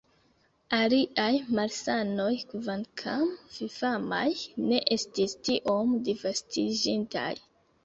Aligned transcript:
Aliaj 0.77 1.33
malsanoj, 1.59 2.31
kvankam 2.53 3.27
fifamaj, 3.59 4.25
ne 4.73 4.81
estis 4.99 5.39
tiom 5.51 5.95
disvastiĝintaj. 6.11 7.31